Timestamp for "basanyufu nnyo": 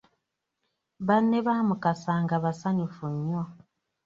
2.43-3.41